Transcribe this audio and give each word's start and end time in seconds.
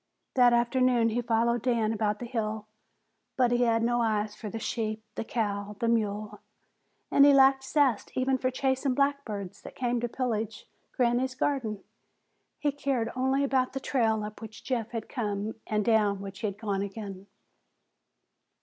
That 0.33 0.51
afternoon 0.51 1.09
he 1.09 1.21
followed 1.21 1.61
Dan 1.61 1.93
about 1.93 2.17
the 2.17 2.25
hill, 2.25 2.65
but 3.37 3.51
he 3.51 3.65
had 3.65 3.83
no 3.83 4.01
eyes 4.01 4.35
for 4.35 4.49
the 4.49 4.57
sheep, 4.57 5.03
the 5.13 5.23
cow, 5.23 5.75
the 5.79 5.87
mule, 5.87 6.39
and 7.11 7.23
he 7.23 7.35
lacked 7.35 7.63
zest 7.63 8.11
even 8.17 8.39
for 8.39 8.49
chasing 8.49 8.95
blackbirds 8.95 9.61
that 9.61 9.75
came 9.75 9.99
to 9.99 10.09
pillage 10.09 10.65
Granny's 10.91 11.35
garden. 11.35 11.83
He 12.57 12.71
cared 12.71 13.11
only 13.15 13.43
about 13.43 13.73
the 13.73 13.79
trail 13.79 14.23
up 14.23 14.41
which 14.41 14.63
Jeff 14.63 14.89
had 14.89 15.07
come 15.07 15.53
and 15.67 15.85
down 15.85 16.19
which 16.19 16.39
he 16.39 16.47
had 16.47 16.57
gone 16.57 16.81
again. 16.81 17.27